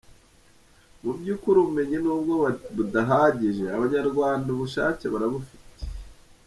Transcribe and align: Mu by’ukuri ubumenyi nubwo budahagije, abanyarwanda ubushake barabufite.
Mu 1.03 1.11
by’ukuri 1.17 1.57
ubumenyi 1.59 1.97
nubwo 2.03 2.33
budahagije, 2.75 3.63
abanyarwanda 3.75 4.47
ubushake 4.51 5.05
barabufite. 5.13 5.67